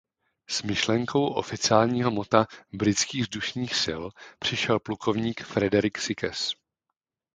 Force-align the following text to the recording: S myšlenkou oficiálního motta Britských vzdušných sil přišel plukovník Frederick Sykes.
S 0.49 0.61
myšlenkou 0.63 1.25
oficiálního 1.27 2.11
motta 2.11 2.47
Britských 2.73 3.21
vzdušných 3.21 3.75
sil 3.83 4.03
přišel 4.39 4.79
plukovník 4.79 5.41
Frederick 5.43 5.97
Sykes. 5.97 6.51